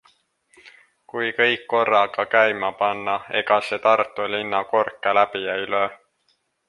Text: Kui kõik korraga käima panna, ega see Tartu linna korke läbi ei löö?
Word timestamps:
Kui 1.11 1.27
kõik 1.39 1.67
korraga 1.73 2.25
käima 2.35 2.71
panna, 2.79 3.17
ega 3.43 3.59
see 3.67 3.79
Tartu 3.85 4.27
linna 4.37 4.63
korke 4.75 5.15
läbi 5.21 5.45
ei 5.59 5.71
löö? 5.77 5.85